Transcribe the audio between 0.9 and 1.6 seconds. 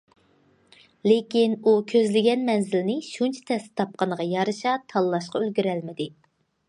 لېكىن،